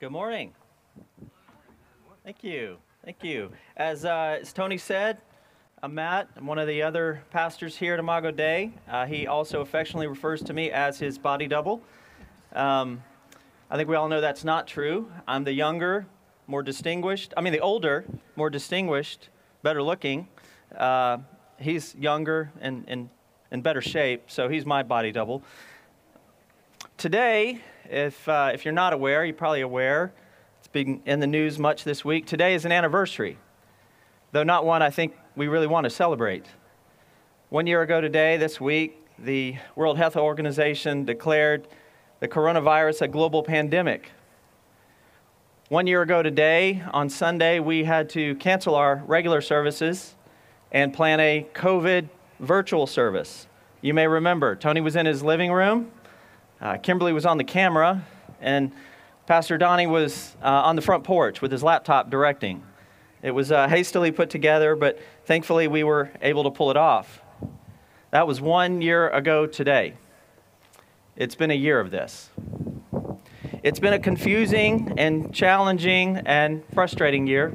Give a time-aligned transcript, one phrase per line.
[0.00, 0.54] Good morning.
[2.24, 2.78] Thank you.
[3.04, 3.52] Thank you.
[3.76, 5.18] As, uh, as Tony said,
[5.82, 6.30] I'm Matt.
[6.38, 8.72] I'm one of the other pastors here at Imago Dei.
[8.88, 11.82] Uh, he also affectionately refers to me as his body double.
[12.54, 13.02] Um,
[13.70, 15.12] I think we all know that's not true.
[15.28, 16.06] I'm the younger,
[16.46, 18.06] more distinguished, I mean, the older,
[18.36, 19.28] more distinguished,
[19.62, 20.28] better looking.
[20.74, 21.18] Uh,
[21.58, 23.10] he's younger and in,
[23.52, 25.42] in better shape, so he's my body double.
[27.00, 30.12] Today, if, uh, if you're not aware, you're probably aware,
[30.58, 32.26] it's been in the news much this week.
[32.26, 33.38] Today is an anniversary,
[34.32, 36.44] though not one I think we really want to celebrate.
[37.48, 41.68] One year ago today, this week, the World Health Organization declared
[42.18, 44.12] the coronavirus a global pandemic.
[45.70, 50.16] One year ago today, on Sunday, we had to cancel our regular services
[50.70, 52.10] and plan a COVID
[52.40, 53.46] virtual service.
[53.80, 55.92] You may remember, Tony was in his living room
[56.60, 58.04] uh, Kimberly was on the camera,
[58.40, 58.72] and
[59.26, 62.62] Pastor Donnie was uh, on the front porch with his laptop directing.
[63.22, 67.22] It was uh, hastily put together, but thankfully we were able to pull it off.
[68.10, 69.94] That was one year ago today.
[71.16, 72.30] It's been a year of this.
[73.62, 77.52] It's been a confusing and challenging and frustrating year.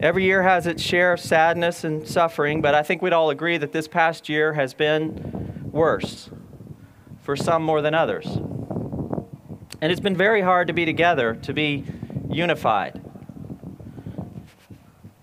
[0.00, 3.58] Every year has its share of sadness and suffering, but I think we'd all agree
[3.58, 6.30] that this past year has been worse
[7.24, 8.26] for some more than others.
[9.80, 11.84] And it's been very hard to be together, to be
[12.30, 13.02] unified.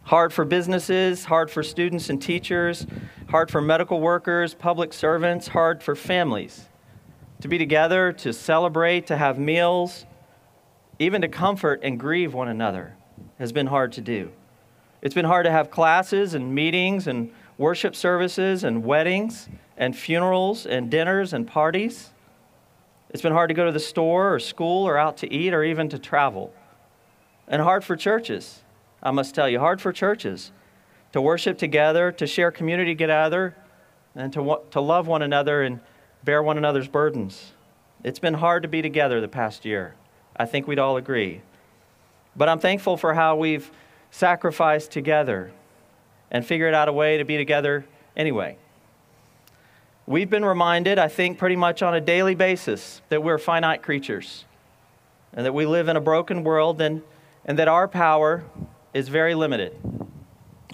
[0.04, 2.88] Hard for businesses, hard for students and teachers,
[3.30, 6.68] hard for medical workers, public servants, hard for families.
[7.42, 10.06] To be together, to celebrate, to have meals,
[10.98, 12.96] even to comfort and grieve one another
[13.38, 14.32] has been hard to do.
[15.04, 20.66] It's been hard to have classes and meetings and worship services and weddings and funerals
[20.66, 22.10] and dinners and parties.
[23.10, 25.64] It's been hard to go to the store or school or out to eat or
[25.64, 26.54] even to travel.
[27.48, 28.62] And hard for churches,
[29.04, 30.52] I must tell you, hard for churches
[31.12, 33.56] to worship together, to share community together,
[34.16, 35.82] and to, to love one another and
[36.24, 37.52] bear one another's burdens.
[38.04, 39.96] It's been hard to be together the past year.
[40.36, 41.42] I think we'd all agree.
[42.36, 43.70] But I'm thankful for how we've
[44.10, 45.52] sacrificed together
[46.30, 48.58] and figured out a way to be together anyway.
[50.08, 54.46] We've been reminded, I think, pretty much on a daily basis that we're finite creatures
[55.34, 57.02] and that we live in a broken world and,
[57.46, 58.44] and that our power
[58.94, 59.78] is very limited.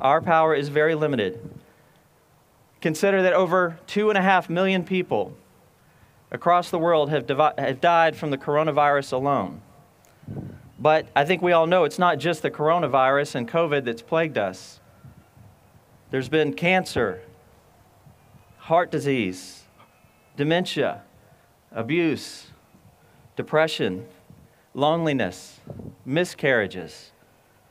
[0.02, 1.40] Our power is very limited.
[2.82, 5.36] Consider that over two and a half million people
[6.32, 9.62] across the world have, divi- have died from the coronavirus alone.
[10.80, 14.38] But I think we all know it's not just the coronavirus and COVID that's plagued
[14.38, 14.80] us.
[16.12, 17.22] There's been cancer,
[18.68, 19.64] heart disease,
[20.36, 21.02] dementia,
[21.72, 22.48] abuse,
[23.38, 24.06] depression,
[24.74, 25.62] loneliness,
[26.04, 27.12] miscarriages,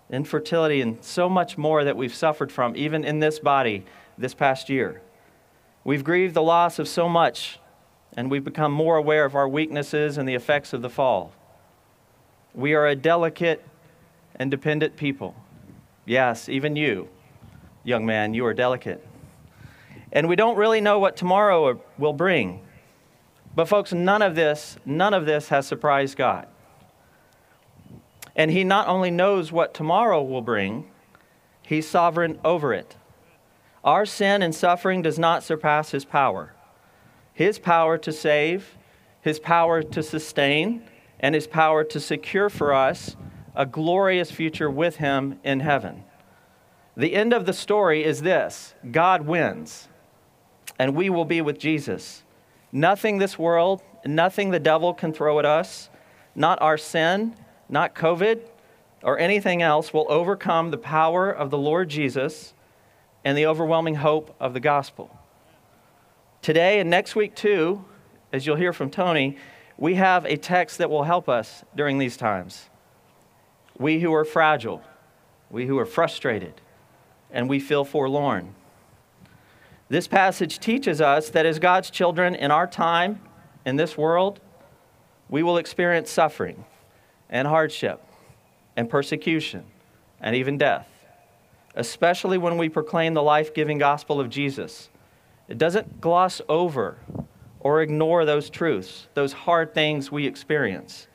[0.08, 3.84] infertility, and so much more that we've suffered from, even in this body,
[4.16, 5.02] this past year.
[5.84, 7.60] We've grieved the loss of so much,
[8.16, 11.30] and we've become more aware of our weaknesses and the effects of the fall.
[12.54, 13.62] We are a delicate
[14.36, 15.36] and dependent people.
[16.06, 17.10] Yes, even you
[17.84, 19.06] young man, you are delicate.
[20.12, 22.62] And we don't really know what tomorrow uh, will bring.
[23.54, 26.46] But folks, none of this, none of this has surprised God.
[28.34, 30.90] And he not only knows what tomorrow will bring,
[31.62, 32.96] he's sovereign over it.
[33.82, 36.52] Our sin and suffering does not surpass his power.
[37.32, 38.76] His power to save,
[39.22, 40.82] his power to sustain,
[41.18, 43.16] and his power to secure for us
[43.54, 46.04] a glorious future with him in heaven.
[46.96, 49.88] The end of the story is this God wins,
[50.78, 52.22] and we will be with Jesus.
[52.72, 55.88] Nothing this world, nothing the devil can throw at us,
[56.34, 57.34] not our sin,
[57.68, 58.40] not COVID,
[59.02, 62.52] or anything else will overcome the power of the Lord Jesus
[63.24, 65.16] and the overwhelming hope of the gospel.
[66.42, 67.84] Today and next week, too,
[68.32, 69.36] as you'll hear from Tony,
[69.78, 72.68] we have a text that will help us during these times.
[73.78, 74.82] We who are fragile,
[75.50, 76.60] we who are frustrated,
[77.30, 78.54] and we feel forlorn.
[79.88, 83.20] This passage teaches us that as God's children in our time,
[83.64, 84.40] in this world,
[85.28, 86.64] we will experience suffering
[87.28, 88.02] and hardship
[88.76, 89.64] and persecution
[90.20, 90.88] and even death,
[91.74, 94.88] especially when we proclaim the life giving gospel of Jesus.
[95.48, 96.98] It doesn't gloss over
[97.60, 101.08] or ignore those truths, those hard things we experience,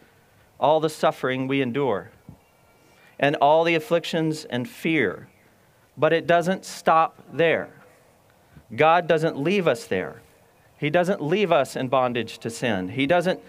[0.59, 2.11] all the suffering we endure,
[3.19, 5.27] and all the afflictions and fear
[5.97, 7.69] but it doesn't stop there.
[8.75, 10.21] God doesn't leave us there.
[10.77, 12.89] He doesn't leave us in bondage to sin.
[12.89, 13.39] He doesn't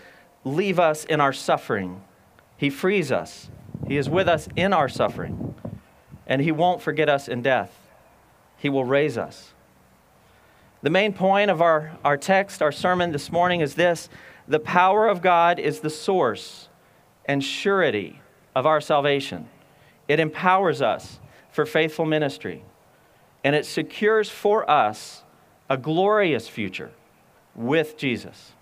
[0.44, 2.02] leave us in our suffering.
[2.56, 3.48] He frees us.
[3.86, 5.54] He is with us in our suffering.
[6.26, 7.78] And He won't forget us in death.
[8.58, 9.52] He will raise us.
[10.82, 14.08] The main point of our, our text, our sermon this morning is this
[14.48, 16.68] the power of God is the source
[17.24, 18.20] and surety
[18.54, 19.48] of our salvation.
[20.08, 21.20] It empowers us
[21.52, 22.64] for faithful ministry,
[23.44, 25.22] and it secures for us
[25.68, 26.90] a glorious future
[27.54, 28.52] with Jesus.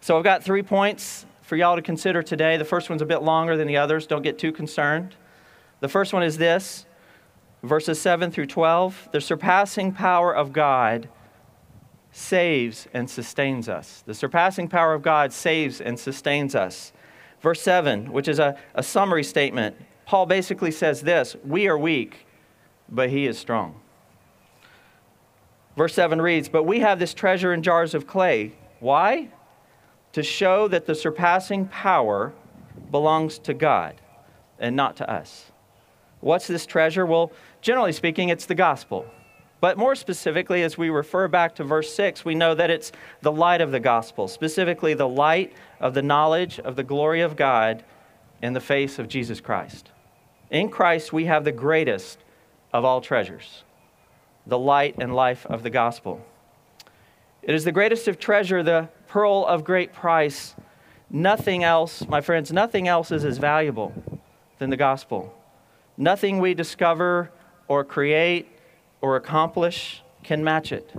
[0.00, 2.56] So I've got three points for y'all to consider today.
[2.56, 4.06] The first one's a bit longer than the others.
[4.06, 5.14] Don't get too concerned.
[5.80, 6.86] The first one is this
[7.62, 9.10] verses 7 through 12.
[9.12, 11.08] The surpassing power of God
[12.12, 14.02] saves and sustains us.
[14.06, 16.92] The surpassing power of God saves and sustains us.
[17.40, 22.25] Verse 7, which is a, a summary statement, Paul basically says this We are weak,
[22.88, 23.80] but he is strong.
[25.76, 28.52] Verse 7 reads, But we have this treasure in jars of clay.
[28.80, 29.30] Why?
[30.16, 32.32] to show that the surpassing power
[32.90, 34.00] belongs to God
[34.58, 35.52] and not to us.
[36.20, 37.04] What's this treasure?
[37.04, 39.04] Well, generally speaking, it's the gospel.
[39.60, 43.30] But more specifically, as we refer back to verse 6, we know that it's the
[43.30, 47.84] light of the gospel, specifically the light of the knowledge of the glory of God
[48.40, 49.90] in the face of Jesus Christ.
[50.50, 52.20] In Christ, we have the greatest
[52.72, 53.62] of all treasures
[54.46, 56.24] the light and life of the gospel.
[57.42, 60.54] It is the greatest of treasure, the pearl of great price.
[61.10, 63.92] Nothing else, my friends, nothing else is as valuable
[64.58, 65.34] than the gospel.
[65.96, 67.30] Nothing we discover
[67.68, 68.48] or create
[69.00, 70.92] or accomplish can match it.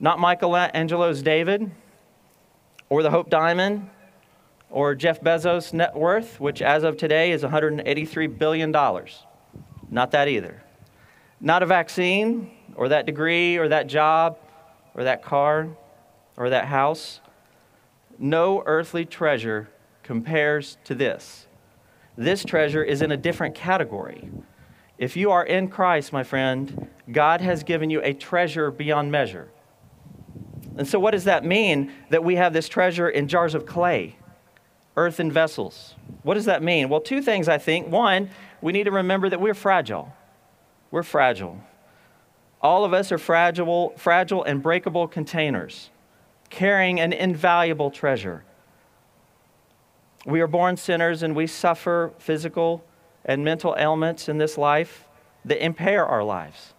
[0.00, 1.70] Not Michelangelo's David
[2.88, 3.88] or the Hope Diamond
[4.70, 8.74] or Jeff Bezos' net worth, which as of today is $183 billion.
[9.92, 10.62] Not that either.
[11.38, 14.38] Not a vaccine or that degree or that job
[14.94, 15.68] or that car
[16.38, 17.20] or that house.
[18.18, 19.68] No earthly treasure
[20.02, 21.46] compares to this.
[22.16, 24.30] This treasure is in a different category.
[24.96, 29.50] If you are in Christ, my friend, God has given you a treasure beyond measure.
[30.78, 34.16] And so, what does that mean that we have this treasure in jars of clay,
[34.96, 35.94] earthen vessels?
[36.22, 36.88] What does that mean?
[36.88, 37.88] Well, two things, I think.
[37.88, 38.30] One,
[38.60, 40.12] we need to remember that we're fragile.
[40.90, 41.58] We're fragile.
[42.60, 45.90] All of us are fragile, fragile and breakable containers
[46.52, 48.44] carrying an invaluable treasure.
[50.26, 52.84] We are born sinners and we suffer physical
[53.24, 55.06] and mental ailments in this life
[55.46, 56.74] that impair our lives.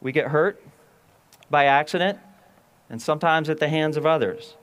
[0.00, 0.62] We get hurt
[1.50, 2.18] by accident
[2.88, 4.56] and sometimes at the hands of others.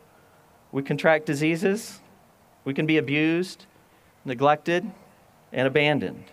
[0.71, 1.99] We contract diseases.
[2.65, 3.65] We can be abused,
[4.25, 4.91] neglected,
[5.53, 6.25] and abandoned.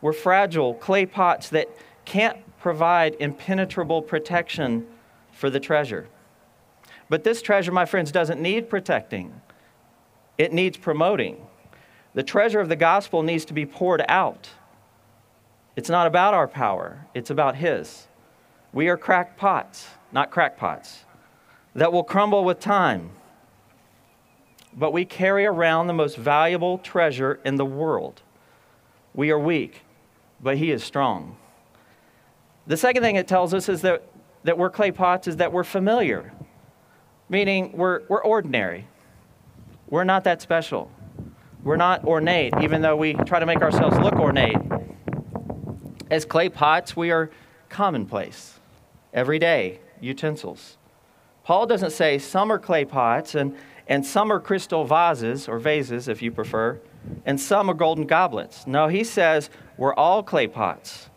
[0.00, 1.68] We're fragile clay pots that
[2.04, 4.86] can't provide impenetrable protection
[5.32, 6.08] for the treasure.
[7.08, 9.40] But this treasure, my friends, doesn't need protecting,
[10.38, 11.46] it needs promoting.
[12.14, 14.48] The treasure of the gospel needs to be poured out.
[15.76, 18.08] It's not about our power, it's about His.
[18.72, 21.04] We are cracked pots, not crackpots,
[21.74, 23.10] that will crumble with time.
[24.76, 28.22] But we carry around the most valuable treasure in the world.
[29.14, 29.82] We are weak,
[30.40, 31.36] but He is strong.
[32.66, 34.02] The second thing it tells us is that,
[34.44, 36.32] that we're clay pots is that we're familiar
[37.28, 38.86] meaning we're, we're ordinary.
[39.88, 40.90] We're not that special.
[41.62, 44.56] We're not ornate, even though we try to make ourselves look ornate.
[46.10, 47.30] As clay pots, we are
[47.68, 48.60] commonplace,
[49.12, 50.76] everyday utensils.
[51.42, 53.56] Paul doesn't say some are clay pots and,
[53.86, 56.80] and some are crystal vases, or vases if you prefer,
[57.24, 58.66] and some are golden goblets.
[58.66, 61.08] No, he says we're all clay pots.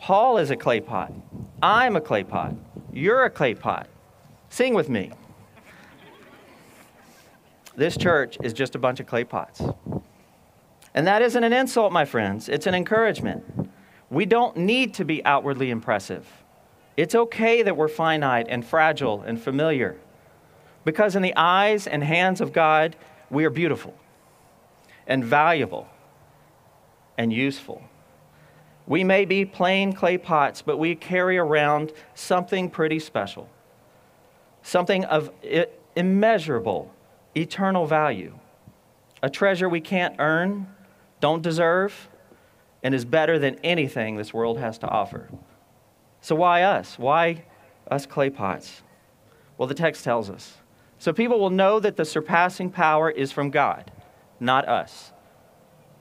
[0.00, 1.12] Paul is a clay pot.
[1.62, 2.54] I'm a clay pot.
[2.92, 3.88] You're a clay pot.
[4.48, 5.12] Sing with me.
[7.76, 9.62] This church is just a bunch of clay pots.
[10.94, 13.70] And that isn't an insult, my friends, it's an encouragement.
[14.10, 16.26] We don't need to be outwardly impressive.
[16.96, 19.96] It's okay that we're finite and fragile and familiar.
[20.90, 22.96] Because in the eyes and hands of God,
[23.30, 23.94] we are beautiful
[25.06, 25.86] and valuable
[27.16, 27.80] and useful.
[28.88, 33.48] We may be plain clay pots, but we carry around something pretty special,
[34.62, 35.30] something of
[35.94, 36.92] immeasurable
[37.36, 38.36] eternal value,
[39.22, 40.66] a treasure we can't earn,
[41.20, 42.08] don't deserve,
[42.82, 45.28] and is better than anything this world has to offer.
[46.20, 46.98] So, why us?
[46.98, 47.44] Why
[47.88, 48.82] us clay pots?
[49.56, 50.56] Well, the text tells us.
[51.00, 53.90] So, people will know that the surpassing power is from God,
[54.38, 55.12] not us.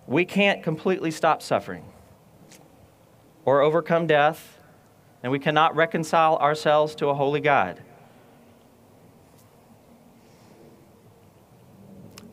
[0.08, 1.86] We can't completely stop suffering
[3.46, 4.60] or overcome death,
[5.24, 7.82] and we cannot reconcile ourselves to a holy God.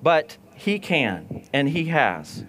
[0.02, 2.44] But He can, and He has.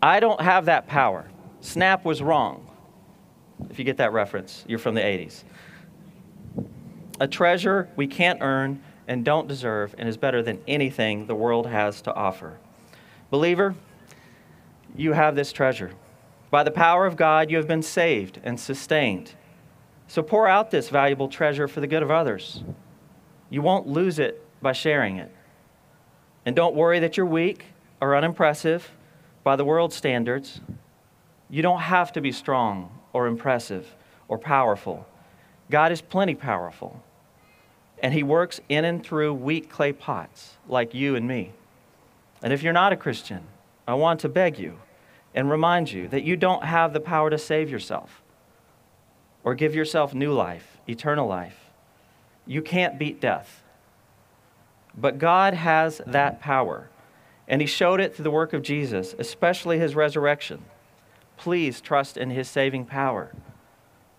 [0.00, 1.28] I don't have that power.
[1.60, 2.70] Snap was wrong.
[3.70, 5.42] If you get that reference, you're from the 80s.
[7.24, 11.66] A treasure we can't earn and don't deserve and is better than anything the world
[11.66, 12.58] has to offer.
[13.30, 13.74] Believer,
[14.94, 15.92] you have this treasure.
[16.50, 19.32] By the power of God, you have been saved and sustained.
[20.06, 22.62] So pour out this valuable treasure for the good of others.
[23.48, 25.34] You won't lose it by sharing it.
[26.44, 27.64] And don't worry that you're weak
[28.02, 28.90] or unimpressive
[29.42, 30.60] by the world's standards.
[31.48, 33.96] You don't have to be strong or impressive
[34.28, 35.06] or powerful.
[35.70, 37.02] God is plenty powerful.
[38.04, 41.52] And He works in and through weak clay pots like you and me.
[42.42, 43.44] And if you're not a Christian,
[43.88, 44.76] I want to beg you
[45.34, 48.20] and remind you that you don't have the power to save yourself
[49.42, 51.70] or give yourself new life, eternal life.
[52.46, 53.62] You can't beat death.
[54.94, 56.12] But God has mm-hmm.
[56.12, 56.90] that power,
[57.48, 60.66] and He showed it through the work of Jesus, especially His resurrection.
[61.38, 63.32] Please trust in His saving power,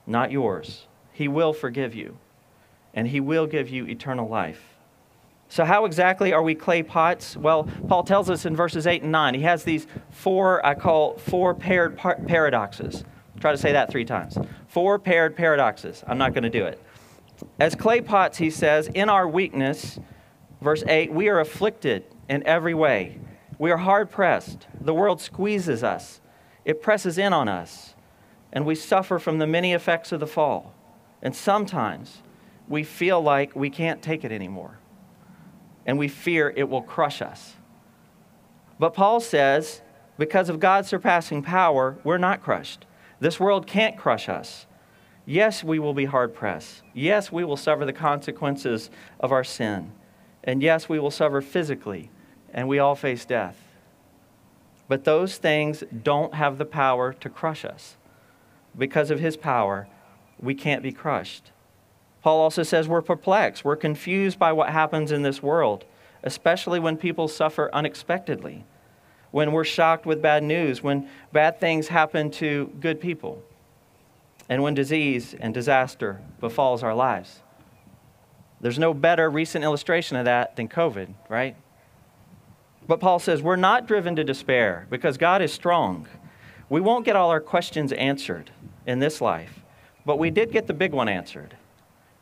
[0.07, 0.87] not yours.
[1.13, 2.17] He will forgive you,
[2.95, 4.75] and He will give you eternal life.
[5.47, 7.37] So, how exactly are we clay pots?
[7.37, 9.35] Well, Paul tells us in verses 8 and 9.
[9.35, 13.03] He has these four, I call four paired par- paradoxes.
[13.39, 14.37] Try to say that three times.
[14.67, 16.03] Four paired paradoxes.
[16.07, 16.81] I'm not going to do it.
[17.59, 19.99] As clay pots, he says, in our weakness,
[20.61, 23.19] verse 8, we are afflicted in every way.
[23.59, 24.67] We are hard pressed.
[24.79, 26.21] The world squeezes us,
[26.63, 27.93] it presses in on us,
[28.51, 30.73] and we suffer from the many effects of the fall.
[31.21, 32.21] And sometimes
[32.67, 34.79] we feel like we can't take it anymore
[35.85, 37.55] and we fear it will crush us.
[38.79, 39.81] But Paul says,
[40.17, 42.85] because of God's surpassing power, we're not crushed.
[43.19, 44.65] This world can't crush us.
[45.25, 46.83] Yes, we will be hard pressed.
[46.93, 49.91] Yes, we will suffer the consequences of our sin.
[50.43, 52.11] And yes, we will suffer physically,
[52.53, 53.57] and we all face death.
[54.87, 57.97] But those things don't have the power to crush us.
[58.77, 59.87] Because of his power,
[60.39, 61.51] we can't be crushed.
[62.25, 63.63] Paul also says we're perplexed.
[63.63, 65.85] We're confused by what happens in this world,
[66.23, 68.65] especially when people suffer unexpectedly,
[69.29, 73.43] when we're shocked with bad news, when bad things happen to good people,
[74.49, 77.41] and when disease and disaster befalls our lives.
[78.59, 81.55] There's no better recent illustration of that than COVID, right?
[82.87, 86.07] But Paul says we're not driven to despair because God is strong.
[86.69, 88.49] We won't get all our questions answered
[88.87, 89.59] in this life,
[90.07, 91.55] but we did get the big one answered.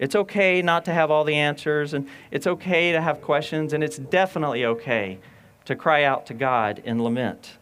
[0.03, 3.81] It's okay not to have all the answers, and it's okay to have questions, and
[3.81, 5.17] it's definitely okay
[5.63, 7.53] to cry out to God in lament.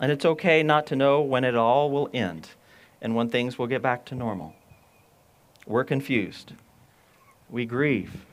[0.00, 2.48] And it's okay not to know when it all will end
[3.00, 4.52] and when things will get back to normal.
[5.64, 6.54] We're confused.
[7.48, 8.26] We grieve.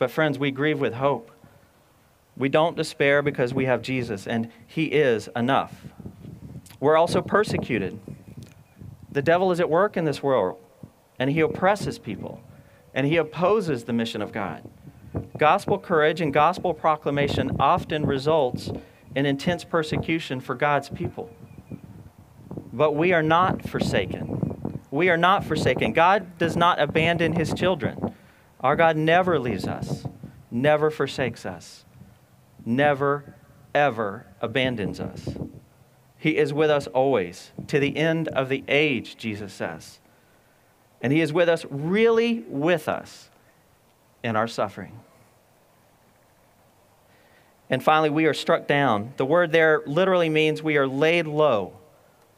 [0.00, 1.30] But, friends, we grieve with hope.
[2.36, 5.84] We don't despair because we have Jesus, and He is enough.
[6.80, 8.00] We're also persecuted.
[9.12, 10.58] The devil is at work in this world
[11.18, 12.40] and he oppresses people
[12.94, 14.68] and he opposes the mission of God.
[15.36, 18.70] Gospel courage and gospel proclamation often results
[19.14, 21.30] in intense persecution for God's people.
[22.72, 24.80] But we are not forsaken.
[24.90, 25.92] We are not forsaken.
[25.92, 28.14] God does not abandon his children.
[28.60, 30.06] Our God never leaves us,
[30.50, 31.84] never forsakes us,
[32.64, 33.34] never,
[33.74, 35.28] ever abandons us.
[36.16, 39.98] He is with us always, to the end of the age, Jesus says.
[41.04, 43.28] And He is with us, really with us
[44.22, 44.98] in our suffering.
[47.68, 49.12] And finally, we are struck down.
[49.18, 51.74] The word there literally means we are laid low,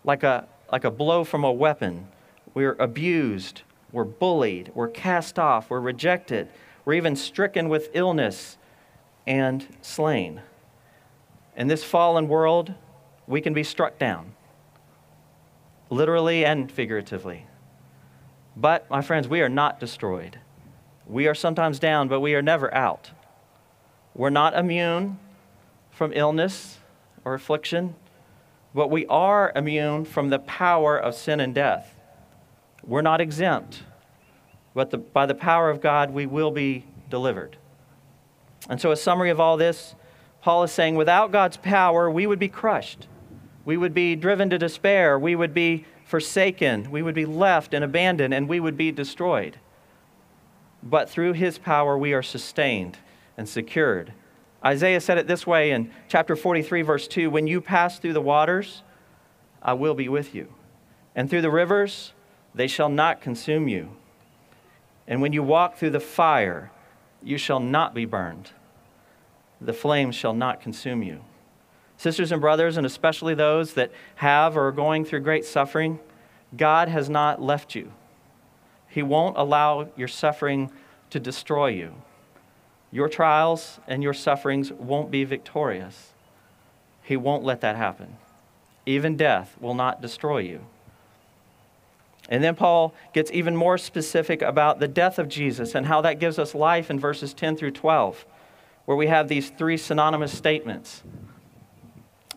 [0.03, 2.09] like a, like a blow from a weapon.
[2.55, 6.49] We're abused, we're bullied, we're cast off, we're rejected,
[6.85, 8.59] we're even stricken with illness
[9.29, 10.41] and slain.
[11.57, 12.75] In this fallen world,
[13.29, 14.35] we can be struck down,
[15.89, 17.47] literally and figuratively.
[18.57, 20.39] But, my friends, we are not destroyed.
[21.07, 23.11] We are sometimes down, but we are never out.
[24.15, 25.19] We're not immune
[25.91, 26.79] from illness
[27.25, 27.95] or affliction,
[28.75, 31.95] but we are immune from the power of sin and death.
[32.83, 33.83] We're not exempt,
[34.75, 37.57] but the, by the power of God, we will be delivered.
[38.69, 39.95] And so, a summary of all this,
[40.41, 43.07] Paul is saying without God's power, we would be crushed.
[43.65, 45.19] We would be driven to despair.
[45.19, 49.59] We would be forsaken, we would be left and abandoned, and we would be destroyed.
[50.83, 52.99] But through his power, we are sustained
[53.37, 54.13] and secured.
[54.65, 58.21] Isaiah said it this way in chapter 43, verse 2 When you pass through the
[58.21, 58.83] waters,
[59.61, 60.55] I will be with you.
[61.15, 62.13] And through the rivers,
[62.55, 63.91] they shall not consume you.
[65.09, 66.71] And when you walk through the fire,
[67.23, 68.51] you shall not be burned.
[69.61, 71.21] the flames shall not consume you.
[71.99, 75.99] Sisters and brothers, and especially those that have or are going through great suffering,
[76.57, 77.93] God has not left you.
[78.89, 80.71] He won't allow your suffering
[81.11, 81.95] to destroy you.
[82.93, 86.13] Your trials and your sufferings won't be victorious.
[87.03, 88.17] He won't let that happen.
[88.85, 90.61] Even death will not destroy you.
[92.29, 96.19] And then Paul gets even more specific about the death of Jesus and how that
[96.19, 98.25] gives us life in verses 10 through 12,
[98.85, 101.03] where we have these three synonymous statements.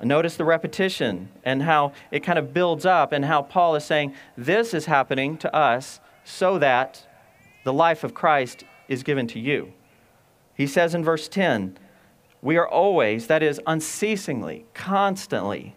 [0.01, 4.13] Notice the repetition and how it kind of builds up, and how Paul is saying,
[4.37, 7.05] This is happening to us so that
[7.65, 9.73] the life of Christ is given to you.
[10.55, 11.77] He says in verse 10,
[12.41, 15.75] We are always, that is, unceasingly, constantly,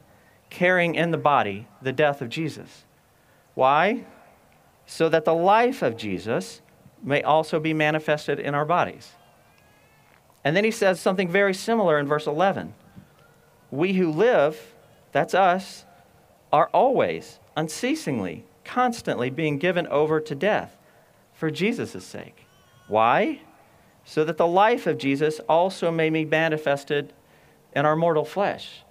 [0.51, 2.85] carrying in the body the death of Jesus.
[3.55, 4.05] Why?
[4.87, 6.61] So that the life of Jesus
[7.03, 9.13] may also be manifested in our bodies.
[10.45, 12.75] And then he says something very similar in verse 11.
[13.73, 14.75] We who live,
[15.11, 15.85] that's us,
[16.53, 20.77] are always, unceasingly, constantly being given over to death
[21.33, 22.47] for Jesus' sake.
[22.87, 23.41] Why?
[24.05, 27.15] So that the life of Jesus also may be manifested
[27.75, 28.83] in our mortal flesh.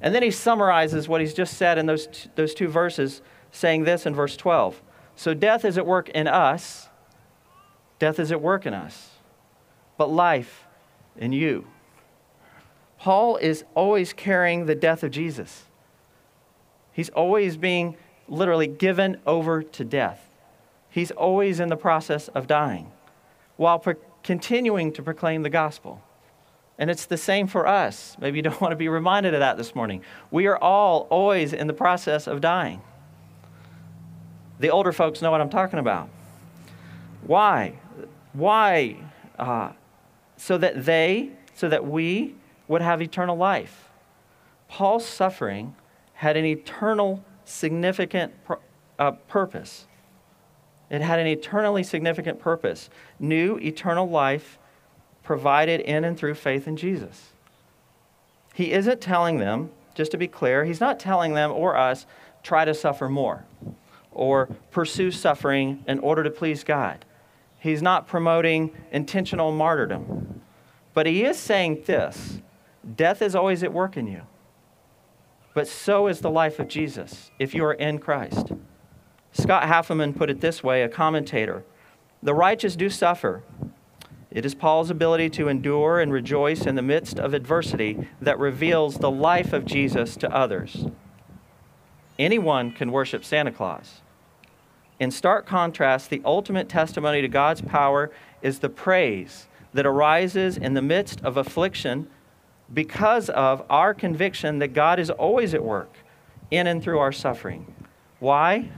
[0.00, 3.84] And then he summarizes what he's just said in those, t- those two verses, saying
[3.84, 4.80] this in verse 12.
[5.16, 6.88] So death is at work in us,
[7.98, 9.10] death is at work in us,
[9.96, 10.64] but life
[11.16, 11.66] in you.
[13.04, 15.64] Paul is always carrying the death of Jesus.
[16.90, 20.26] He's always being literally given over to death.
[20.88, 22.90] He's always in the process of dying
[23.58, 26.00] while pro- continuing to proclaim the gospel.
[26.78, 28.16] And it's the same for us.
[28.18, 30.00] Maybe you don't want to be reminded of that this morning.
[30.30, 32.80] We are all always in the process of dying.
[34.60, 36.08] The older folks know what I'm talking about.
[37.26, 37.74] Why?
[38.32, 38.96] Why?
[39.38, 39.72] Uh,
[40.38, 42.36] so that they, so that we
[42.68, 43.90] would have eternal life.
[44.68, 45.74] Paul's suffering
[46.14, 48.32] had an eternal, significant
[48.98, 49.86] uh, purpose.
[50.90, 52.88] It had an eternally significant purpose.
[53.18, 54.58] New eternal life
[55.22, 57.32] provided in and through faith in Jesus.
[58.54, 62.06] He isn't telling them, just to be clear, he's not telling them or us,
[62.42, 63.44] try to suffer more
[64.12, 67.04] or pursue suffering in order to please God.
[67.58, 70.42] He's not promoting intentional martyrdom.
[70.92, 72.40] But he is saying this
[72.96, 74.22] death is always at work in you.
[75.54, 78.52] But so is the life of Jesus if you are in Christ.
[79.32, 81.64] Scott Hafemann put it this way, a commentator
[82.22, 83.42] The righteous do suffer,
[84.34, 88.96] it is Paul's ability to endure and rejoice in the midst of adversity that reveals
[88.96, 90.86] the life of Jesus to others.
[92.18, 94.00] Anyone can worship Santa Claus.
[94.98, 98.10] In stark contrast, the ultimate testimony to God's power
[98.42, 102.08] is the praise that arises in the midst of affliction
[102.72, 105.96] because of our conviction that God is always at work
[106.50, 107.74] in and through our suffering.
[108.20, 108.70] Why?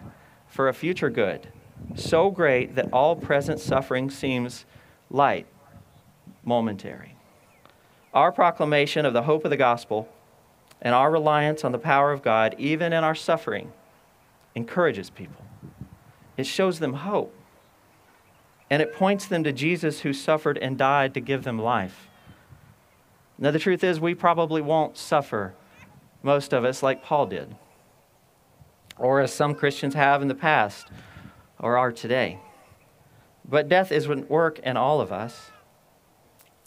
[0.49, 1.49] For a future good,
[1.94, 4.64] so great that all present suffering seems
[5.11, 5.46] light,
[6.44, 7.16] momentary.
[8.14, 10.09] Our proclamation of the hope of the gospel
[10.81, 13.72] and our reliance on the power of God, even in our suffering,
[14.55, 15.44] encourages people.
[16.37, 17.35] It shows them hope.
[18.68, 22.09] And it points them to Jesus who suffered and died to give them life.
[23.38, 25.55] Now, the truth is, we probably won't suffer,
[26.22, 27.55] most of us, like Paul did,
[28.96, 30.88] or as some Christians have in the past
[31.59, 32.38] or are today.
[33.49, 35.51] But death is at work in all of us.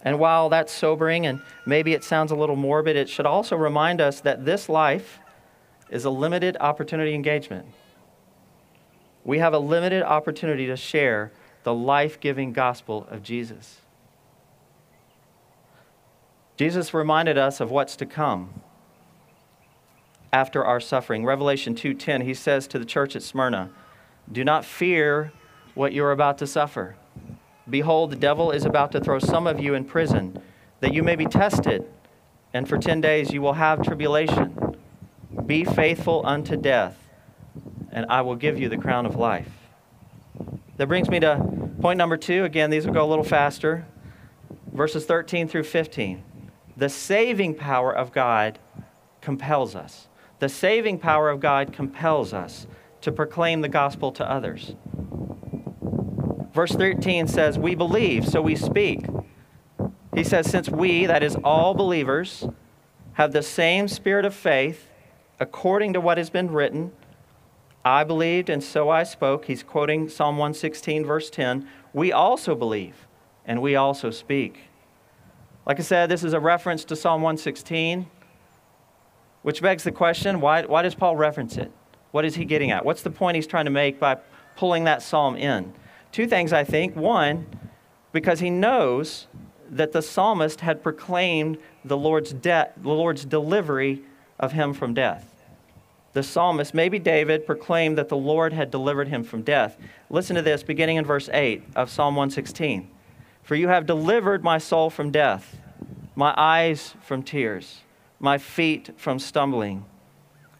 [0.01, 3.99] And while that's sobering and maybe it sounds a little morbid, it should also remind
[3.99, 5.19] us that this life
[5.89, 7.65] is a limited opportunity engagement.
[9.25, 11.31] We have a limited opportunity to share
[11.63, 13.81] the life giving gospel of Jesus.
[16.59, 18.49] Jesus reminded us of what's to come
[20.33, 21.23] after our suffering.
[21.23, 23.69] Revelation 2:10 he says to the church at Smyrna,
[24.29, 25.31] "Do not fear
[25.73, 26.97] what you're about to suffer.
[27.69, 30.41] Behold, the devil is about to throw some of you in prison,
[30.81, 31.85] that you may be tested,
[32.53, 34.75] and for 10 days you will have tribulation.
[35.45, 36.97] Be faithful unto death,
[37.89, 39.69] and I will give you the crown of life.
[40.75, 41.37] That brings me to
[41.79, 42.43] point number two.
[42.43, 43.85] Again, these will go a little faster.
[44.73, 46.23] Verses 13 through 15.
[46.79, 48.57] The saving power of God
[49.19, 50.07] compels us.
[50.39, 52.67] The saving power of God compels us
[53.01, 54.75] to proclaim the gospel to others.
[56.53, 59.05] Verse 13 says, We believe, so we speak.
[60.15, 62.47] He says, Since we, that is all believers,
[63.15, 64.87] have the same spirit of faith,
[65.37, 66.93] according to what has been written,
[67.83, 69.43] I believed and so I spoke.
[69.45, 71.67] He's quoting Psalm 116, verse 10.
[71.91, 73.05] We also believe
[73.45, 74.68] and we also speak.
[75.69, 78.07] Like I said, this is a reference to Psalm 116,
[79.43, 81.71] which begs the question why, why does Paul reference it?
[82.09, 82.83] What is he getting at?
[82.83, 84.17] What's the point he's trying to make by
[84.55, 85.71] pulling that psalm in?
[86.11, 86.95] Two things, I think.
[86.95, 87.45] One,
[88.13, 89.27] because he knows
[89.69, 94.01] that the psalmist had proclaimed the Lord's, de- the Lord's delivery
[94.39, 95.35] of him from death.
[96.13, 99.77] The psalmist, maybe David, proclaimed that the Lord had delivered him from death.
[100.09, 102.89] Listen to this, beginning in verse 8 of Psalm 116.
[103.43, 105.58] For you have delivered my soul from death,
[106.19, 107.79] my eyes from tears,
[108.19, 109.85] my feet from stumbling.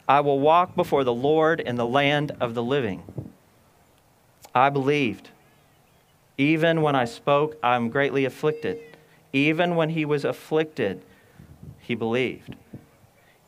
[0.08, 3.04] I will walk before the Lord in the land of the living.
[4.56, 5.32] I believed.
[6.38, 8.80] Even when I spoke, I am greatly afflicted.
[9.34, 11.04] Even when he was afflicted,
[11.78, 12.56] he believed.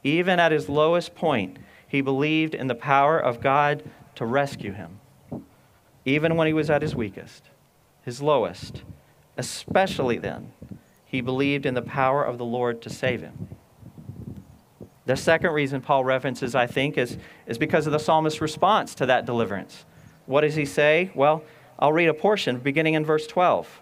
[0.04, 5.00] Even at his lowest point, he believed in the power of God to rescue him.
[6.04, 7.46] Even when he was at his weakest,
[8.04, 8.82] his lowest,
[9.38, 10.52] especially then,
[11.12, 13.50] he believed in the power of the Lord to save him.
[15.06, 19.06] The second reason Paul references, I think, is, is because of the psalmist's response to
[19.08, 19.84] that deliverance.
[20.26, 21.12] What does he say?
[21.14, 21.44] Well,
[21.78, 23.82] I'll read a portion beginning in verse 12.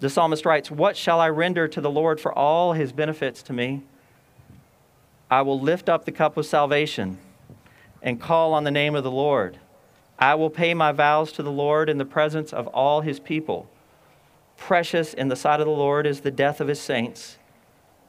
[0.00, 3.52] The psalmist writes, What shall I render to the Lord for all his benefits to
[3.52, 3.84] me?
[5.30, 7.18] I will lift up the cup of salvation
[8.02, 9.60] and call on the name of the Lord.
[10.18, 13.70] I will pay my vows to the Lord in the presence of all his people.
[14.58, 17.38] Precious in the sight of the Lord is the death of his saints.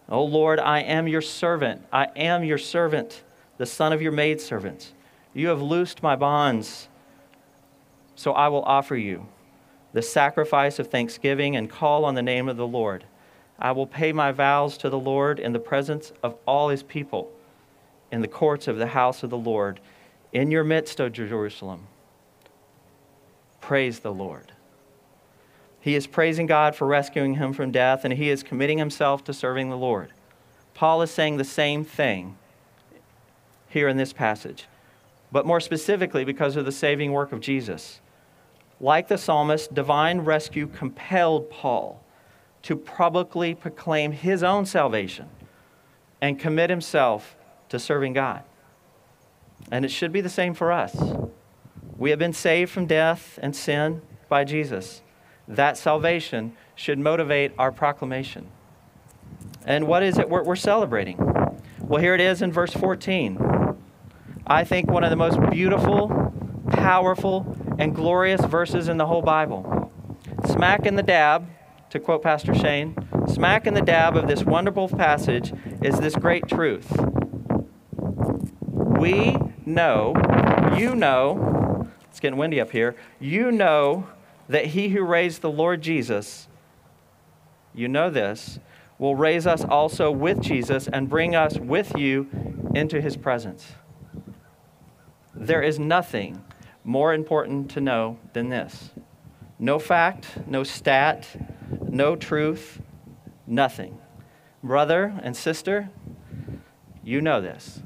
[0.10, 1.86] O Lord, I am your servant.
[1.94, 3.24] I am your servant,
[3.58, 4.92] the son of your maidservants.
[5.34, 6.90] You have loosed my bonds,
[8.16, 9.28] so I will offer you
[9.94, 13.06] the sacrifice of thanksgiving and call on the name of the Lord.
[13.58, 17.32] I will pay my vows to the Lord in the presence of all his people,
[18.12, 19.80] in the courts of the house of the Lord,
[20.34, 21.88] in your midst, O Jerusalem.
[23.62, 24.52] Praise the Lord.
[25.82, 29.34] He is praising God for rescuing him from death, and he is committing himself to
[29.34, 30.12] serving the Lord.
[30.74, 32.38] Paul is saying the same thing
[33.70, 34.68] here in this passage,
[35.32, 38.02] but more specifically because of the saving work of Jesus.
[38.82, 42.04] Like the psalmist, divine rescue compelled Paul
[42.64, 45.30] to publicly proclaim his own salvation
[46.22, 47.36] and commit himself
[47.70, 48.44] to serving God.
[49.72, 50.96] And it should be the same for us.
[51.98, 55.02] We have been saved from death and sin by Jesus.
[55.50, 58.48] That salvation should motivate our proclamation.
[59.66, 61.18] And what is it we're, celebrating?
[61.80, 63.76] Well, here it is in verse 14.
[64.46, 66.32] I think one of the most beautiful,
[66.70, 69.92] powerful, and glorious verses in the whole Bible.
[70.46, 71.48] Smack in the dab
[71.90, 72.96] to quote Pastor Shane,
[73.28, 76.96] smack in the dab of this wonderful passage is this great truth.
[78.68, 79.36] We
[79.66, 80.14] know,
[80.78, 84.08] you know, it's getting windy up here, you know
[84.50, 86.48] that he who raised the Lord Jesus,
[87.74, 88.60] you know this,
[88.98, 92.28] will raise us also with Jesus and bring us with you
[92.76, 93.74] into his presence.
[95.34, 96.44] There is nothing
[96.84, 98.90] more important to know than this.
[99.60, 101.28] No fact, no stat,
[101.88, 102.82] no truth,
[103.46, 104.00] nothing.
[104.64, 105.90] Brother and sister,
[107.04, 107.82] you know this.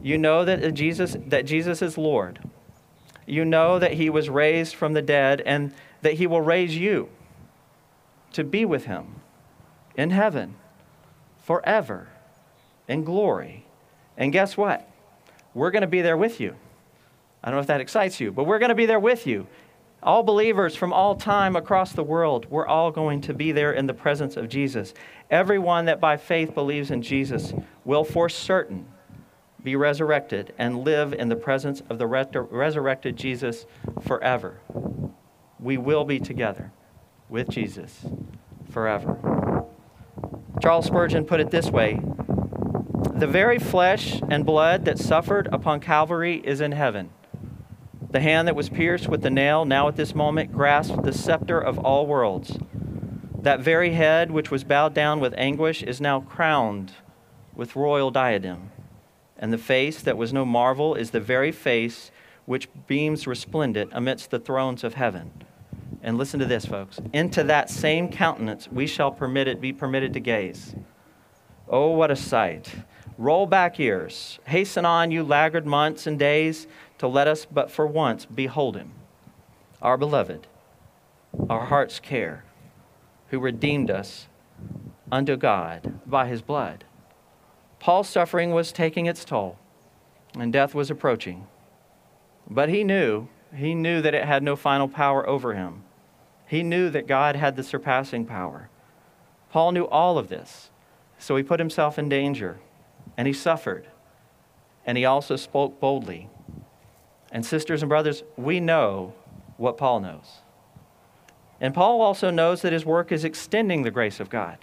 [0.00, 2.38] You know that Jesus, that Jesus is Lord.
[3.26, 7.08] You know that he was raised from the dead and that he will raise you
[8.32, 9.16] to be with him
[9.94, 10.56] in heaven
[11.42, 12.08] forever
[12.88, 13.66] in glory.
[14.16, 14.88] And guess what?
[15.54, 16.56] We're going to be there with you.
[17.42, 19.46] I don't know if that excites you, but we're going to be there with you
[20.04, 23.86] all believers from all time across the world, we're all going to be there in
[23.86, 24.92] the presence of Jesus.
[25.30, 27.54] Everyone that by faith believes in Jesus
[27.86, 28.86] will for certain
[29.64, 33.66] be resurrected and live in the presence of the resurrected Jesus
[34.00, 34.60] forever.
[35.58, 36.72] We will be together
[37.28, 38.06] with Jesus
[38.70, 39.64] forever.
[40.62, 42.00] Charles Spurgeon put it this way
[43.14, 47.10] The very flesh and blood that suffered upon Calvary is in heaven
[48.14, 51.58] the hand that was pierced with the nail, now at this moment, grasped the scepter
[51.58, 52.56] of all worlds.
[53.42, 56.92] That very head which was bowed down with anguish is now crowned
[57.56, 58.70] with royal diadem.
[59.38, 62.10] And the face that was no marvel is the very face
[62.46, 65.30] which beams resplendent amidst the thrones of heaven.
[66.02, 67.00] And listen to this, folks.
[67.12, 70.74] Into that same countenance we shall permit it, be permitted to gaze.
[71.68, 72.74] Oh, what a sight!
[73.16, 74.38] Roll back years.
[74.44, 76.66] Hasten on, you laggard months and days
[76.98, 78.92] to let us but for once behold him,
[79.80, 80.46] our beloved,
[81.48, 82.44] our heart's care,
[83.28, 84.28] who redeemed us
[85.10, 86.84] unto God by his blood.
[87.84, 89.58] Paul's suffering was taking its toll,
[90.38, 91.46] and death was approaching.
[92.48, 95.82] But he knew, he knew that it had no final power over him.
[96.46, 98.70] He knew that God had the surpassing power.
[99.50, 100.70] Paul knew all of this,
[101.18, 102.58] so he put himself in danger,
[103.18, 103.86] and he suffered,
[104.86, 106.30] and he also spoke boldly.
[107.30, 109.12] And, sisters and brothers, we know
[109.58, 110.38] what Paul knows.
[111.60, 114.56] And Paul also knows that his work is extending the grace of God,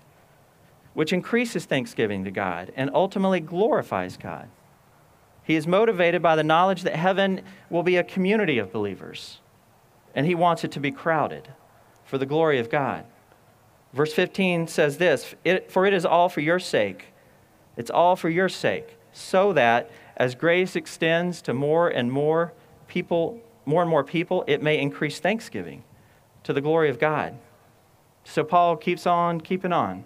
[0.93, 4.49] which increases thanksgiving to God and ultimately glorifies God.
[5.43, 9.39] He is motivated by the knowledge that heaven will be a community of believers,
[10.13, 11.49] and he wants it to be crowded
[12.05, 13.05] for the glory of God.
[13.93, 15.35] Verse 15 says this
[15.69, 17.07] For it is all for your sake.
[17.77, 22.53] It's all for your sake, so that as grace extends to more and more
[22.87, 25.83] people, more and more people, it may increase thanksgiving
[26.43, 27.37] to the glory of God.
[28.23, 30.05] So Paul keeps on keeping on,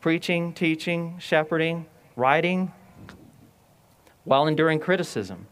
[0.00, 1.86] preaching, teaching, shepherding,
[2.16, 2.72] writing,
[4.24, 5.46] while enduring criticism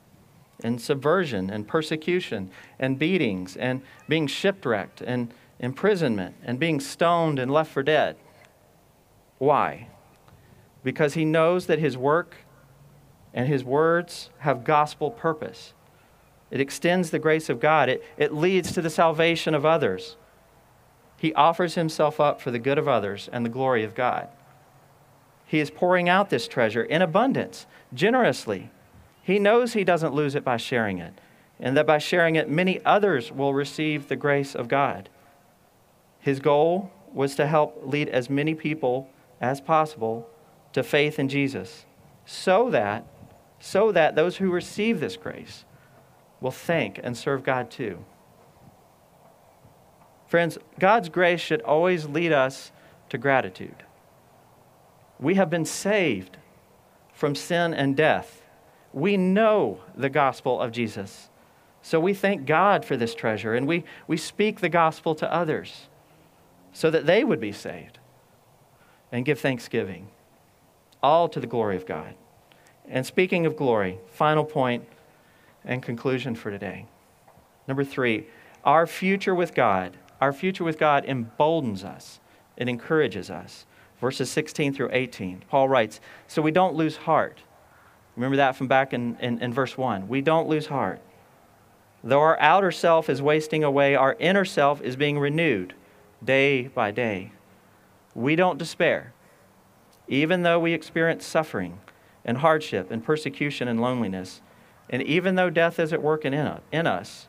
[0.63, 7.51] and subversion and persecution and beatings and being shipwrecked and imprisonment and being stoned and
[7.51, 8.17] left for dead.
[9.39, 9.89] Why?
[10.83, 12.37] Because he knows that his work
[13.35, 15.75] and his words have gospel purpose.
[16.51, 20.17] It extends the grace of God, it, it leads to the salvation of others.
[21.19, 24.29] He offers himself up for the good of others and the glory of God.
[25.49, 28.71] He is pouring out this treasure in abundance, generously.
[29.23, 31.15] He knows he doesn't lose it by sharing it,
[31.59, 35.09] and that by sharing it, many others will receive the grace of God.
[36.21, 39.09] His goal was to help lead as many people
[39.41, 40.29] as possible
[40.75, 41.87] to faith in Jesus
[42.27, 43.07] so that
[43.59, 45.65] so that those who receive this grace
[46.41, 48.05] will thank and serve God too.
[50.29, 52.71] Friends, God's grace should always lead us
[53.09, 53.83] to gratitude.
[55.21, 56.37] We have been saved
[57.13, 58.43] from sin and death.
[58.93, 61.29] We know the gospel of Jesus.
[61.83, 65.89] So we thank God for this treasure and we, we speak the gospel to others
[66.73, 67.99] so that they would be saved
[69.11, 70.09] and give thanksgiving,
[71.03, 72.15] all to the glory of God.
[72.89, 74.87] And speaking of glory, final point
[75.65, 76.87] and conclusion for today.
[77.67, 78.27] Number three,
[78.65, 82.21] our future with God, our future with God emboldens us,
[82.57, 83.67] it encourages us.
[84.01, 85.43] Verses 16 through 18.
[85.49, 87.41] Paul writes, So we don't lose heart.
[88.17, 90.09] Remember that from back in, in, in verse 1.
[90.09, 91.01] We don't lose heart.
[92.03, 95.75] Though our outer self is wasting away, our inner self is being renewed
[96.25, 97.33] day by day.
[98.15, 99.13] We don't despair,
[100.09, 101.81] even though we experience suffering
[102.25, 104.43] and hardship and persecution and loneliness,
[104.91, 106.35] and even though death is at work in,
[106.73, 107.29] in us.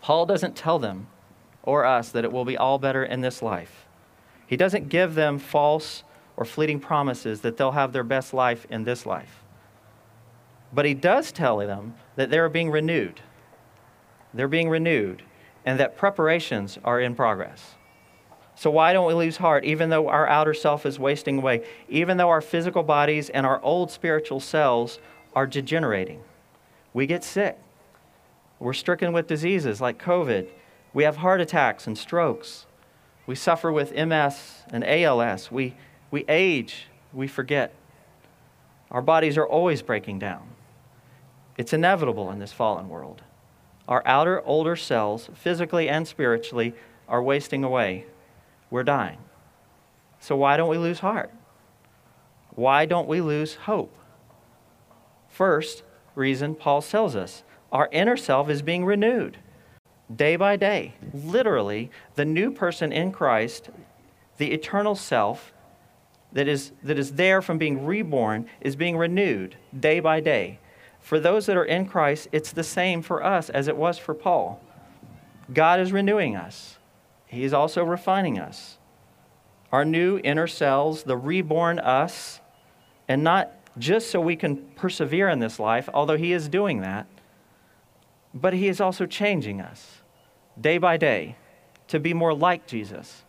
[0.00, 1.08] Paul doesn't tell them
[1.62, 3.87] or us that it will be all better in this life.
[4.48, 6.02] He doesn't give them false
[6.36, 9.44] or fleeting promises that they'll have their best life in this life.
[10.72, 13.20] But he does tell them that they're being renewed.
[14.34, 15.22] They're being renewed
[15.66, 17.74] and that preparations are in progress.
[18.54, 22.16] So, why don't we lose heart, even though our outer self is wasting away, even
[22.16, 24.98] though our physical bodies and our old spiritual selves
[25.36, 26.22] are degenerating?
[26.92, 27.58] We get sick.
[28.58, 30.48] We're stricken with diseases like COVID.
[30.94, 32.66] We have heart attacks and strokes.
[33.28, 35.52] We suffer with MS and ALS.
[35.52, 35.74] We,
[36.10, 36.86] we age.
[37.12, 37.74] We forget.
[38.90, 40.48] Our bodies are always breaking down.
[41.58, 43.20] It's inevitable in this fallen world.
[43.86, 46.72] Our outer, older selves, physically and spiritually,
[47.06, 48.06] are wasting away.
[48.70, 49.18] We're dying.
[50.20, 51.30] So, why don't we lose heart?
[52.54, 53.94] Why don't we lose hope?
[55.28, 55.82] First
[56.14, 59.36] reason Paul tells us our inner self is being renewed
[60.14, 60.94] day by day.
[61.12, 63.70] Literally, the new person in Christ,
[64.38, 65.52] the eternal self
[66.32, 70.58] that is, that is there from being reborn, is being renewed day by day.
[71.00, 74.14] For those that are in Christ, it's the same for us as it was for
[74.14, 74.60] Paul.
[75.52, 76.78] God is renewing us,
[77.26, 78.76] He is also refining us.
[79.70, 82.40] Our new inner selves, the reborn us,
[83.06, 87.06] and not just so we can persevere in this life, although He is doing that,
[88.34, 89.97] but He is also changing us
[90.60, 91.36] day by day
[91.88, 93.24] to be more like Jesus.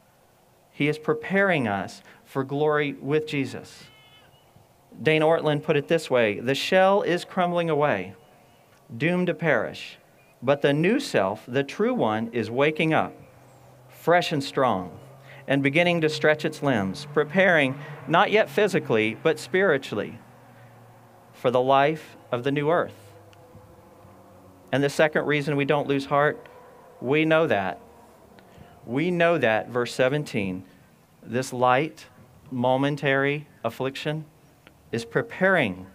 [0.71, 3.85] He is preparing us for glory with Jesus.
[5.01, 8.15] Dane Ortlund put it this way The shell is crumbling away,
[8.95, 9.97] doomed to perish,
[10.41, 13.13] but the new self, the true one, is waking up,
[13.89, 14.97] fresh and strong,
[15.47, 20.19] and beginning to stretch its limbs, preparing not yet physically, but spiritually
[21.33, 23.13] for the life of the new earth.
[24.71, 26.48] And the second reason we don't lose heart,
[27.01, 27.79] we know that.
[28.85, 30.63] We know that, verse 17,
[31.23, 32.07] this light,
[32.51, 34.25] momentary affliction
[34.91, 35.85] is preparing.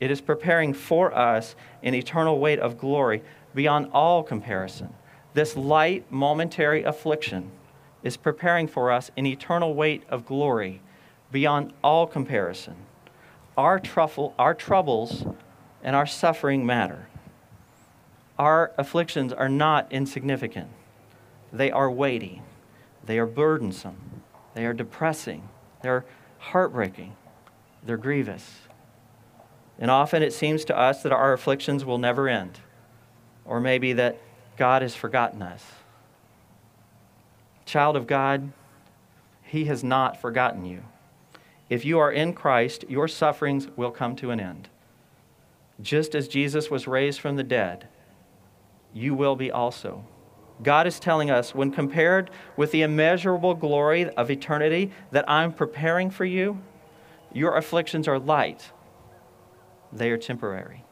[0.00, 3.22] It is preparing for us an eternal weight of glory
[3.54, 4.92] beyond all comparison.
[5.34, 7.50] This light, momentary affliction
[8.02, 10.80] is preparing for us an eternal weight of glory
[11.32, 12.76] beyond all comparison.
[13.56, 15.24] Our, truffle, our troubles
[15.82, 17.07] and our suffering matter.
[18.38, 20.68] Our afflictions are not insignificant,
[21.52, 22.42] they are weighty,
[23.04, 24.22] they are burdensome,
[24.54, 25.48] they are depressing,
[25.82, 26.04] they're
[26.38, 27.16] heartbreaking,
[27.82, 28.60] they're grievous.
[29.78, 32.60] And often it seems to us that our afflictions will never end,
[33.44, 34.20] or maybe that
[34.56, 35.64] God has forgotten us.
[37.64, 38.52] Child of God,
[39.42, 40.84] He has not forgotten you.
[41.68, 44.68] If you are in Christ, your sufferings will come to an end.
[45.80, 47.88] Just as Jesus was raised from the dead,
[48.92, 50.04] you will be also.
[50.62, 56.10] God is telling us, when compared with the immeasurable glory of eternity that I'm preparing
[56.10, 56.60] for you,
[57.32, 58.72] your afflictions are light,
[59.92, 60.84] they are temporary.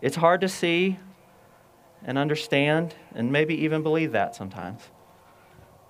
[0.00, 0.98] It's hard to see
[2.04, 4.82] and understand and maybe even believe that sometimes,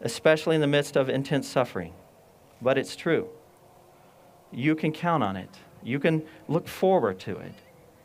[0.01, 1.95] especially in the midst of intense suffering.
[2.61, 3.29] But it's true.
[4.53, 5.51] You can count on it,
[5.83, 7.55] you can look forward to it.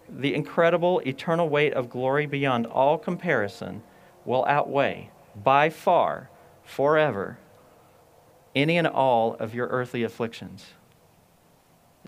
[0.10, 3.84] The incredible eternal weight of glory beyond all comparison
[4.26, 6.30] will outweigh, by far,
[6.64, 7.38] forever,
[8.56, 10.68] any and all of your earthly afflictions.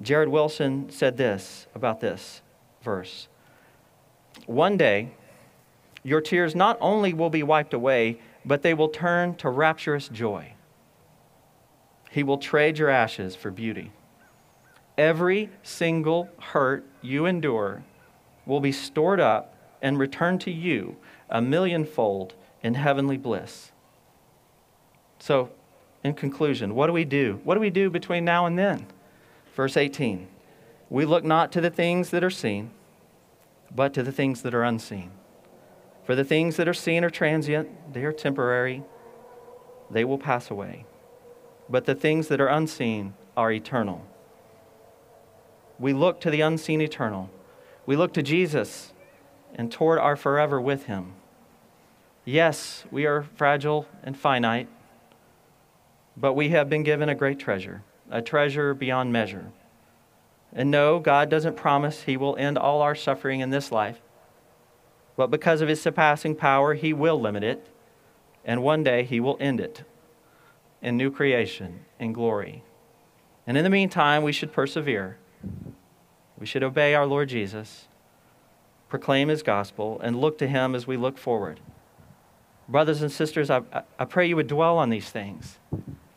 [0.02, 2.42] Jared Wilson said this about this
[2.82, 3.28] verse
[4.46, 5.12] One day,
[6.04, 10.54] your tears not only will be wiped away, but they will turn to rapturous joy.
[12.10, 13.92] He will trade your ashes for beauty.
[14.98, 17.84] Every single hurt you endure
[18.50, 20.98] will be stored up and returned to you
[21.30, 23.72] a millionfold in heavenly bliss.
[25.20, 25.52] So,
[26.04, 27.40] in conclusion, what do we do?
[27.44, 28.88] What do we do between now and then?
[29.56, 30.28] Verse 18
[30.90, 32.72] We look not to the things that are seen,
[33.74, 35.12] but to the things that are unseen.
[36.04, 38.84] For the things that are seen are transient, they are temporary,
[39.92, 40.86] they will pass away.
[41.70, 44.04] But the things that are unseen are eternal.
[45.78, 47.30] We look to the unseen eternal.
[47.90, 48.94] We look to Jesus
[49.56, 51.14] and toward our forever with him.
[52.24, 54.68] Yes, we are fragile and finite,
[56.16, 59.52] but we have been given a great treasure, a treasure beyond measure.
[60.54, 64.00] And no, God doesn't promise he will end all our suffering in this life
[65.20, 67.68] but because of his surpassing power, he will limit it,
[68.46, 69.84] and one day he will end it
[70.82, 72.64] in new creation, in glory.
[73.46, 75.18] And in the meantime, we should persevere.
[76.40, 77.88] We should obey our Lord Jesus,
[78.88, 81.60] proclaim his gospel, and look to him as we look forward.
[82.70, 83.62] Brothers and sisters, I,
[83.98, 85.58] I pray you would dwell on these things.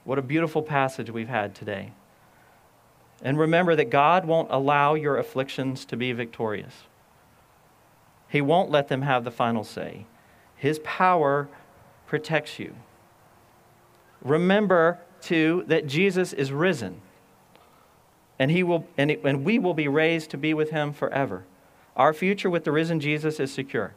[0.04, 1.92] What a beautiful passage we've had today.
[3.22, 6.74] And remember that God won't allow your afflictions to be victorious.
[8.28, 10.06] He won't let them have the final say.
[10.56, 11.48] His power
[12.06, 12.74] protects you.
[14.22, 17.00] Remember, too, that Jesus is risen.
[18.38, 21.44] And, he will, and, it, and we will be raised to be with him forever.
[21.96, 23.94] Our future with the risen Jesus is secure.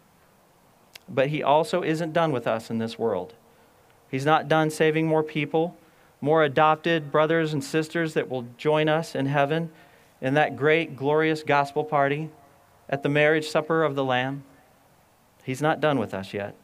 [1.07, 3.33] But he also isn't done with us in this world.
[4.09, 5.77] He's not done saving more people,
[6.21, 9.71] more adopted brothers and sisters that will join us in heaven
[10.21, 12.29] in that great, glorious gospel party
[12.89, 14.43] at the marriage supper of the Lamb.
[15.43, 16.55] He's not done with us yet.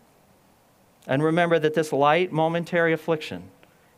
[1.08, 3.50] And remember that this light, momentary affliction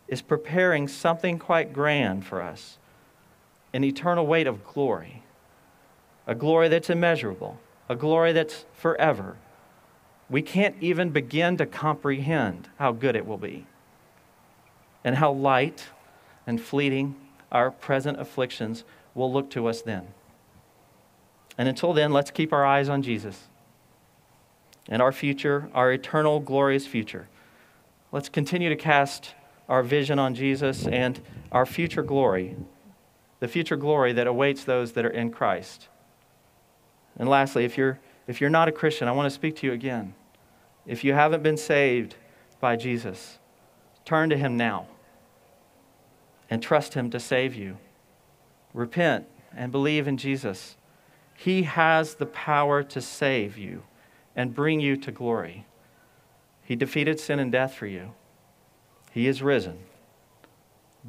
[0.08, 2.78] is preparing something quite grand for us
[3.74, 5.24] an eternal weight of glory,
[6.28, 7.60] a glory that's immeasurable,
[7.90, 9.38] a glory that's forever.
[10.30, 13.66] We can't even begin to comprehend how good it will be
[15.04, 15.88] and how light
[16.48, 17.16] and fleeting
[17.52, 18.84] our present afflictions
[19.14, 20.08] will look to us then.
[21.58, 23.48] And until then, let's keep our eyes on Jesus
[24.90, 27.28] and our future, our eternal, glorious future.
[28.12, 29.34] Let's continue to cast
[29.70, 31.20] our vision on Jesus and
[31.52, 32.56] our future glory,
[33.44, 35.90] the future glory that awaits those that are in Christ.
[37.20, 39.74] And lastly, if you're, if you're not a Christian, I want to speak to you
[39.74, 40.14] again.
[40.88, 42.16] If you haven't been saved
[42.62, 43.40] by Jesus,
[44.06, 44.88] turn to Him now
[46.50, 47.80] and trust Him to save you.
[48.74, 50.78] Repent and believe in Jesus.
[51.36, 53.84] He has the power to save you
[54.38, 55.66] and bring you to glory.
[56.64, 58.14] He defeated sin and death for you.
[59.12, 59.80] He is risen.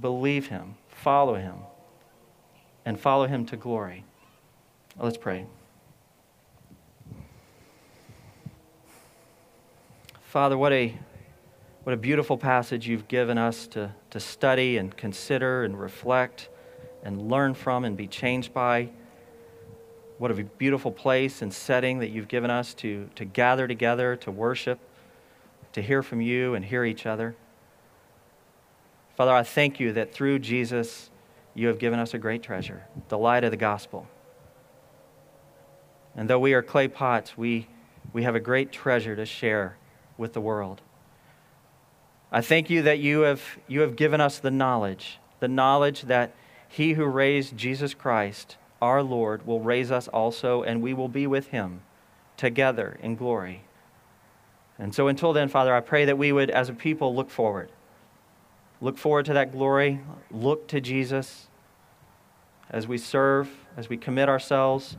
[0.00, 1.58] Believe him, follow him,
[2.84, 4.04] and follow him to glory.
[4.98, 5.46] Let's pray.
[10.22, 10.94] Father, what a,
[11.84, 16.48] what a beautiful passage you've given us to, to study and consider and reflect
[17.04, 18.90] and learn from and be changed by.
[20.18, 24.30] What a beautiful place and setting that you've given us to, to gather together, to
[24.30, 24.78] worship,
[25.72, 27.36] to hear from you and hear each other.
[29.16, 31.10] Father, I thank you that through Jesus,
[31.54, 34.06] you have given us a great treasure, the light of the gospel.
[36.16, 37.68] And though we are clay pots, we,
[38.12, 39.76] we have a great treasure to share
[40.16, 40.80] with the world.
[42.30, 46.34] I thank you that you have, you have given us the knowledge, the knowledge that
[46.68, 51.26] he who raised Jesus Christ, our Lord, will raise us also, and we will be
[51.26, 51.82] with him
[52.36, 53.62] together in glory.
[54.78, 57.70] And so until then, Father, I pray that we would, as a people, look forward.
[58.84, 60.02] Look forward to that glory.
[60.30, 61.46] Look to Jesus
[62.68, 64.98] as we serve, as we commit ourselves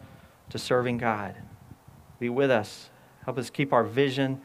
[0.50, 1.36] to serving God.
[2.18, 2.90] Be with us.
[3.26, 4.42] Help us keep our vision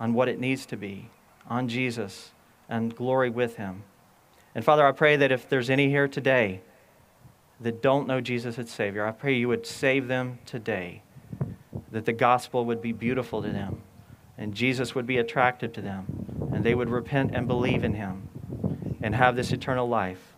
[0.00, 1.10] on what it needs to be,
[1.46, 2.32] on Jesus,
[2.68, 3.84] and glory with Him.
[4.52, 6.60] And Father, I pray that if there's any here today
[7.60, 11.02] that don't know Jesus as Savior, I pray you would save them today,
[11.92, 13.82] that the gospel would be beautiful to them,
[14.36, 18.26] and Jesus would be attractive to them, and they would repent and believe in Him
[19.02, 20.34] and have this eternal life.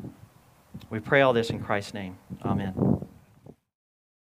[0.90, 2.16] We pray all this in Christ's name.
[2.44, 3.01] Amen.